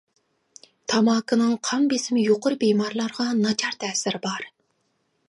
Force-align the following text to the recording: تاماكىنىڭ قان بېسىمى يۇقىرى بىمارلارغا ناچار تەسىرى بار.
تاماكىنىڭ 0.93 1.51
قان 1.69 1.85
بېسىمى 1.93 2.23
يۇقىرى 2.29 2.59
بىمارلارغا 2.65 3.29
ناچار 3.45 3.81
تەسىرى 3.85 4.23
بار. 4.29 4.49